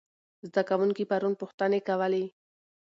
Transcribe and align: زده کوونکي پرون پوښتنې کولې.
زده 0.49 0.61
کوونکي 0.69 1.03
پرون 1.11 1.33
پوښتنې 1.41 1.79
کولې. 1.87 2.23